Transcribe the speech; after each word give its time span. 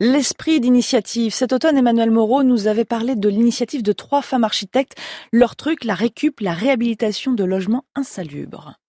L'esprit 0.00 0.58
d'initiative. 0.58 1.32
Cet 1.32 1.52
automne, 1.52 1.76
Emmanuel 1.76 2.10
Moreau 2.10 2.42
nous 2.42 2.66
avait 2.66 2.84
parlé 2.84 3.14
de 3.14 3.28
l'initiative 3.28 3.84
de 3.84 3.92
trois 3.92 4.22
femmes 4.22 4.42
architectes. 4.42 4.96
Leur 5.32 5.54
truc, 5.54 5.84
la 5.84 5.94
récup, 5.94 6.40
la 6.40 6.52
réhabilitation 6.52 7.32
de 7.32 7.44
logements 7.44 7.84
insalubres. 7.94 8.80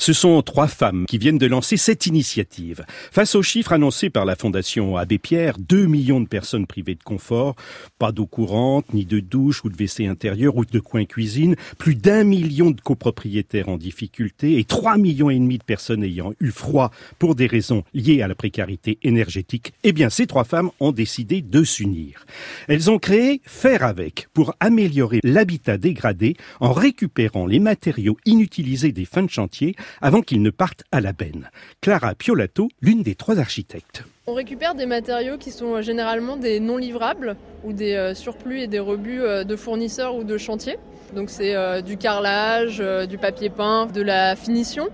Ce 0.00 0.14
sont 0.14 0.40
trois 0.40 0.66
femmes 0.66 1.04
qui 1.04 1.18
viennent 1.18 1.36
de 1.36 1.46
lancer 1.46 1.76
cette 1.76 2.06
initiative. 2.06 2.86
Face 3.12 3.34
aux 3.34 3.42
chiffres 3.42 3.74
annoncés 3.74 4.08
par 4.08 4.24
la 4.24 4.34
Fondation 4.34 4.96
Abbé 4.96 5.18
Pierre, 5.18 5.58
2 5.58 5.84
millions 5.84 6.22
de 6.22 6.26
personnes 6.26 6.66
privées 6.66 6.94
de 6.94 7.02
confort, 7.02 7.54
pas 7.98 8.10
d'eau 8.10 8.24
courante, 8.24 8.94
ni 8.94 9.04
de 9.04 9.20
douche 9.20 9.62
ou 9.62 9.68
de 9.68 9.74
WC 9.74 10.06
intérieur 10.06 10.56
ou 10.56 10.64
de 10.64 10.80
coin 10.80 11.04
cuisine, 11.04 11.54
plus 11.76 11.96
d'un 11.96 12.24
million 12.24 12.70
de 12.70 12.80
copropriétaires 12.80 13.68
en 13.68 13.76
difficulté 13.76 14.58
et 14.58 14.64
3 14.64 14.96
millions 14.96 15.28
et 15.28 15.38
demi 15.38 15.58
de 15.58 15.64
personnes 15.64 16.02
ayant 16.02 16.32
eu 16.40 16.50
froid 16.50 16.90
pour 17.18 17.34
des 17.34 17.46
raisons 17.46 17.84
liées 17.92 18.22
à 18.22 18.28
la 18.28 18.34
précarité 18.34 18.98
énergétique, 19.02 19.74
eh 19.84 19.92
bien, 19.92 20.08
ces 20.08 20.26
trois 20.26 20.44
femmes 20.44 20.70
ont 20.80 20.92
décidé 20.92 21.42
de 21.42 21.62
s'unir. 21.62 22.24
Elles 22.68 22.90
ont 22.90 22.98
créé 22.98 23.42
Faire 23.44 23.84
avec 23.84 24.28
pour 24.32 24.54
améliorer 24.60 25.20
l'habitat 25.24 25.76
dégradé 25.76 26.38
en 26.60 26.72
récupérant 26.72 27.44
les 27.44 27.58
matériaux 27.58 28.16
inutilisés 28.24 28.92
des 28.92 29.04
fins 29.04 29.24
de 29.24 29.28
chantier 29.28 29.76
avant 30.00 30.22
qu'ils 30.22 30.42
ne 30.42 30.50
partent 30.50 30.84
à 30.92 31.00
la 31.00 31.12
benne. 31.12 31.50
Clara 31.80 32.14
Piolato, 32.14 32.68
l'une 32.80 33.02
des 33.02 33.14
trois 33.14 33.38
architectes. 33.38 34.04
On 34.26 34.34
récupère 34.34 34.76
des 34.76 34.86
matériaux 34.86 35.38
qui 35.38 35.50
sont 35.50 35.74
euh, 35.74 35.82
généralement 35.82 36.36
des 36.36 36.60
non 36.60 36.76
livrables 36.76 37.36
ou 37.64 37.72
des 37.72 37.94
euh, 37.94 38.14
surplus 38.14 38.60
et 38.60 38.66
des 38.68 38.78
rebuts 38.78 39.22
euh, 39.22 39.42
de 39.42 39.56
fournisseurs 39.56 40.14
ou 40.14 40.22
de 40.22 40.38
chantiers. 40.38 40.78
Donc 41.16 41.30
c'est 41.30 41.82
du 41.82 41.96
carrelage, 41.96 42.80
du 43.08 43.18
papier 43.18 43.50
peint, 43.50 43.86
de 43.86 44.00
la 44.00 44.36
finition. 44.36 44.90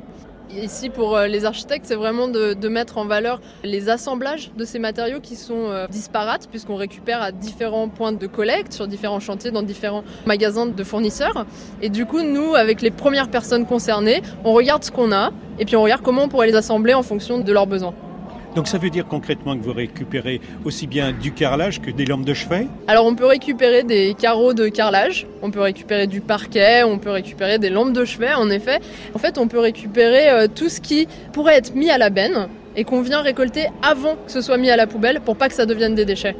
Ici, 0.54 0.90
pour 0.90 1.16
euh, 1.16 1.26
les 1.26 1.44
architectes, 1.44 1.86
c'est 1.86 1.96
vraiment 1.96 2.28
de, 2.28 2.68
mettre 2.68 2.98
en 2.98 3.04
valeur 3.04 3.40
les 3.64 3.88
assemblages 3.88 4.50
de 4.56 4.64
ces 4.64 4.78
matériaux 4.78 5.18
qui 5.20 5.34
sont 5.34 5.70
euh, 5.70 5.86
disparates, 5.88 6.48
puisqu'on 6.48 6.76
récupère 6.76 7.20
à 7.20 7.32
différents 7.32 7.88
points 7.88 8.12
de 8.12 8.26
collecte, 8.26 8.72
sur 8.72 8.86
différents 8.86 9.20
chantiers, 9.20 9.50
dans 9.50 9.62
différents 9.62 10.04
magasins 10.24 10.66
de 10.66 10.84
fournisseurs. 10.84 11.46
Et 11.82 11.88
du 11.88 12.06
coup, 12.06 12.22
nous, 12.22 12.54
avec 12.54 12.80
les 12.80 12.90
premières 12.90 13.28
personnes 13.28 13.66
concernées, 13.66 14.22
on 14.44 14.52
regarde 14.52 14.84
ce 14.84 14.92
qu'on 14.92 15.12
a, 15.12 15.30
et 15.58 15.64
puis 15.64 15.76
on 15.76 15.82
regarde 15.82 16.02
comment 16.02 16.24
on 16.24 16.28
pourrait 16.28 16.46
les 16.46 16.56
assembler 16.56 16.94
en 16.94 17.02
fonction 17.02 17.38
de 17.38 17.52
leurs 17.52 17.66
besoins. 17.66 17.94
Donc 18.56 18.68
ça 18.68 18.78
veut 18.78 18.88
dire 18.88 19.06
concrètement 19.06 19.54
que 19.54 19.62
vous 19.62 19.74
récupérez 19.74 20.40
aussi 20.64 20.86
bien 20.86 21.12
du 21.12 21.32
carrelage 21.32 21.82
que 21.82 21.90
des 21.90 22.06
lampes 22.06 22.24
de 22.24 22.32
chevet? 22.32 22.66
Alors 22.86 23.04
on 23.04 23.14
peut 23.14 23.26
récupérer 23.26 23.82
des 23.82 24.14
carreaux 24.18 24.54
de 24.54 24.68
carrelage, 24.68 25.26
on 25.42 25.50
peut 25.50 25.60
récupérer 25.60 26.06
du 26.06 26.22
parquet, 26.22 26.82
on 26.82 26.98
peut 26.98 27.10
récupérer 27.10 27.58
des 27.58 27.68
lampes 27.68 27.92
de 27.92 28.06
chevet 28.06 28.32
en 28.32 28.48
effet. 28.48 28.80
En 29.14 29.18
fait 29.18 29.36
on 29.36 29.46
peut 29.46 29.58
récupérer 29.58 30.30
euh, 30.30 30.46
tout 30.48 30.70
ce 30.70 30.80
qui 30.80 31.06
pourrait 31.34 31.56
être 31.56 31.74
mis 31.74 31.90
à 31.90 31.98
la 31.98 32.08
benne 32.08 32.48
et 32.76 32.84
qu'on 32.84 33.02
vient 33.02 33.20
récolter 33.20 33.66
avant 33.82 34.14
que 34.14 34.32
ce 34.32 34.40
soit 34.40 34.56
mis 34.56 34.70
à 34.70 34.76
la 34.76 34.86
poubelle 34.86 35.20
pour 35.20 35.36
pas 35.36 35.48
que 35.48 35.54
ça 35.54 35.66
devienne 35.66 35.94
des 35.94 36.06
déchets. 36.06 36.34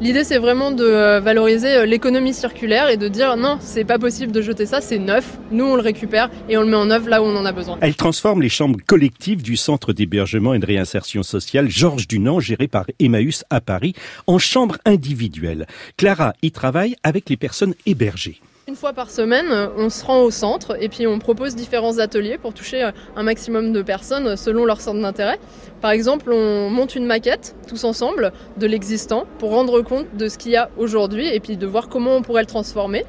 L'idée, 0.00 0.22
c'est 0.22 0.38
vraiment 0.38 0.70
de 0.70 0.84
euh, 0.84 1.18
valoriser 1.18 1.74
euh, 1.74 1.84
l'économie 1.84 2.32
circulaire 2.32 2.88
et 2.88 2.96
de 2.96 3.08
dire 3.08 3.36
non, 3.36 3.58
c'est 3.60 3.82
pas 3.82 3.98
possible 3.98 4.30
de 4.30 4.40
jeter 4.40 4.64
ça, 4.64 4.80
c'est 4.80 5.00
neuf. 5.00 5.38
Nous, 5.50 5.64
on 5.64 5.74
le 5.74 5.82
récupère 5.82 6.30
et 6.48 6.56
on 6.56 6.60
le 6.60 6.68
met 6.68 6.76
en 6.76 6.88
œuvre 6.88 7.08
là 7.08 7.20
où 7.20 7.24
on 7.24 7.34
en 7.34 7.44
a 7.44 7.50
besoin. 7.50 7.78
Elle 7.80 7.96
transforme 7.96 8.40
les 8.40 8.48
chambres 8.48 8.78
collectives 8.86 9.42
du 9.42 9.56
centre 9.56 9.92
d'hébergement 9.92 10.54
et 10.54 10.60
de 10.60 10.66
réinsertion 10.66 11.24
sociale 11.24 11.68
Georges 11.68 12.06
Dunant, 12.06 12.38
géré 12.38 12.68
par 12.68 12.86
Emmaüs 13.00 13.44
à 13.50 13.60
Paris, 13.60 13.94
en 14.28 14.38
chambres 14.38 14.78
individuelles. 14.84 15.66
Clara 15.96 16.32
y 16.42 16.52
travaille 16.52 16.94
avec 17.02 17.28
les 17.28 17.36
personnes 17.36 17.74
hébergées. 17.84 18.40
Une 18.68 18.76
fois 18.76 18.92
par 18.92 19.10
semaine, 19.10 19.46
on 19.78 19.88
se 19.88 20.04
rend 20.04 20.20
au 20.20 20.30
centre 20.30 20.76
et 20.78 20.90
puis 20.90 21.06
on 21.06 21.18
propose 21.18 21.56
différents 21.56 22.00
ateliers 22.00 22.36
pour 22.36 22.52
toucher 22.52 22.90
un 23.16 23.22
maximum 23.22 23.72
de 23.72 23.80
personnes 23.80 24.36
selon 24.36 24.66
leur 24.66 24.82
centre 24.82 25.00
d'intérêt. 25.00 25.38
Par 25.80 25.90
exemple, 25.90 26.30
on 26.30 26.68
monte 26.68 26.94
une 26.94 27.06
maquette 27.06 27.56
tous 27.66 27.84
ensemble 27.84 28.30
de 28.58 28.66
l'existant 28.66 29.24
pour 29.38 29.52
rendre 29.52 29.80
compte 29.80 30.14
de 30.18 30.28
ce 30.28 30.36
qu'il 30.36 30.52
y 30.52 30.56
a 30.56 30.68
aujourd'hui 30.76 31.28
et 31.28 31.40
puis 31.40 31.56
de 31.56 31.66
voir 31.66 31.88
comment 31.88 32.14
on 32.14 32.20
pourrait 32.20 32.42
le 32.42 32.46
transformer. 32.46 33.06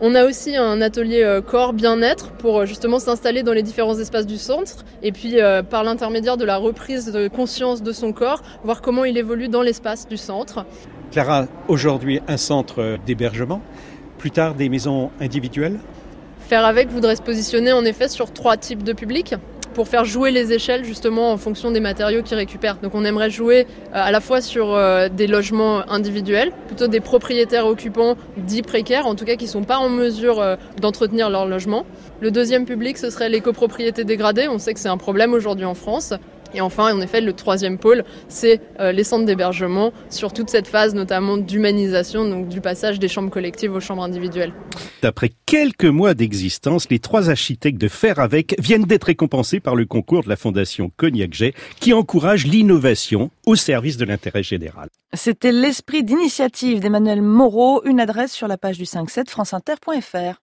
On 0.00 0.14
a 0.14 0.24
aussi 0.24 0.54
un 0.54 0.80
atelier 0.80 1.22
euh, 1.24 1.40
corps 1.40 1.72
bien-être 1.72 2.30
pour 2.32 2.60
euh, 2.60 2.66
justement 2.66 3.00
s'installer 3.00 3.42
dans 3.42 3.54
les 3.54 3.62
différents 3.62 3.98
espaces 3.98 4.26
du 4.26 4.36
centre 4.36 4.84
et 5.02 5.10
puis 5.10 5.40
euh, 5.40 5.64
par 5.64 5.82
l'intermédiaire 5.82 6.36
de 6.36 6.44
la 6.44 6.58
reprise 6.58 7.10
de 7.10 7.26
conscience 7.26 7.82
de 7.82 7.90
son 7.92 8.12
corps, 8.12 8.42
voir 8.62 8.82
comment 8.82 9.04
il 9.04 9.18
évolue 9.18 9.48
dans 9.48 9.62
l'espace 9.62 10.06
du 10.06 10.18
centre. 10.18 10.64
Clara, 11.10 11.46
aujourd'hui 11.66 12.20
un 12.28 12.36
centre 12.36 12.98
d'hébergement 13.06 13.62
plus 14.18 14.30
tard 14.30 14.54
des 14.54 14.68
maisons 14.68 15.10
individuelles 15.20 15.78
Faire 16.40 16.64
avec 16.64 16.88
voudrait 16.90 17.16
se 17.16 17.22
positionner 17.22 17.72
en 17.72 17.84
effet 17.84 18.08
sur 18.08 18.32
trois 18.32 18.56
types 18.56 18.84
de 18.84 18.92
publics 18.92 19.34
pour 19.76 19.88
faire 19.88 20.06
jouer 20.06 20.30
les 20.30 20.54
échelles 20.54 20.84
justement 20.84 21.32
en 21.32 21.36
fonction 21.36 21.70
des 21.70 21.80
matériaux 21.80 22.22
qu'ils 22.22 22.38
récupèrent. 22.38 22.78
Donc 22.82 22.94
on 22.94 23.04
aimerait 23.04 23.28
jouer 23.28 23.66
euh, 23.66 23.90
à 23.92 24.10
la 24.10 24.20
fois 24.20 24.40
sur 24.40 24.72
euh, 24.72 25.10
des 25.10 25.26
logements 25.26 25.86
individuels, 25.90 26.50
plutôt 26.66 26.86
des 26.86 27.00
propriétaires 27.00 27.66
occupants 27.66 28.16
dits 28.38 28.62
précaires, 28.62 29.06
en 29.06 29.14
tout 29.14 29.26
cas 29.26 29.36
qui 29.36 29.44
ne 29.44 29.50
sont 29.50 29.64
pas 29.64 29.76
en 29.76 29.90
mesure 29.90 30.40
euh, 30.40 30.56
d'entretenir 30.80 31.28
leur 31.28 31.46
logement. 31.46 31.84
Le 32.22 32.30
deuxième 32.30 32.64
public, 32.64 32.96
ce 32.96 33.10
serait 33.10 33.28
les 33.28 33.42
copropriétés 33.42 34.04
dégradées. 34.04 34.48
On 34.48 34.58
sait 34.58 34.72
que 34.72 34.80
c'est 34.80 34.88
un 34.88 34.96
problème 34.96 35.34
aujourd'hui 35.34 35.66
en 35.66 35.74
France. 35.74 36.14
Et 36.54 36.60
enfin, 36.60 36.94
en 36.94 37.00
effet, 37.00 37.20
le 37.20 37.32
troisième 37.32 37.78
pôle, 37.78 38.04
c'est 38.28 38.60
euh, 38.80 38.92
les 38.92 39.04
centres 39.04 39.24
d'hébergement 39.24 39.92
sur 40.10 40.32
toute 40.32 40.50
cette 40.50 40.66
phase 40.66 40.94
notamment 40.94 41.36
d'humanisation, 41.36 42.28
donc 42.28 42.48
du 42.48 42.60
passage 42.60 42.98
des 42.98 43.08
chambres 43.08 43.30
collectives 43.30 43.72
aux 43.72 43.80
chambres 43.80 44.02
individuelles. 44.02 44.52
Après 45.02 45.30
quelques 45.46 45.84
mois 45.84 46.14
d'existence, 46.14 46.88
les 46.90 46.98
trois 46.98 47.30
architectes 47.30 47.80
de 47.80 47.88
Faire 47.88 48.18
avec 48.18 48.56
viennent 48.58 48.84
d'être 48.84 49.04
récompensés 49.04 49.60
par 49.60 49.76
le 49.76 49.86
concours 49.86 50.24
de 50.24 50.28
la 50.28 50.36
Fondation 50.36 50.90
Cognac-Jet 50.96 51.54
qui 51.80 51.92
encourage 51.92 52.46
l'innovation 52.46 53.30
au 53.46 53.54
service 53.54 53.96
de 53.96 54.04
l'intérêt 54.04 54.42
général. 54.42 54.88
C'était 55.14 55.52
l'esprit 55.52 56.02
d'initiative 56.02 56.80
d'Emmanuel 56.80 57.22
Moreau, 57.22 57.82
une 57.84 58.00
adresse 58.00 58.32
sur 58.32 58.48
la 58.48 58.58
page 58.58 58.76
du 58.76 58.84
5-7 58.84 59.30
franceinter.fr. 59.30 60.34